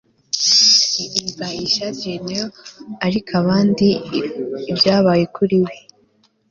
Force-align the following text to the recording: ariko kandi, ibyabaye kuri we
ariko 3.07 3.35
kandi, 3.47 3.87
ibyabaye 4.71 5.23
kuri 5.35 5.57
we 5.65 5.75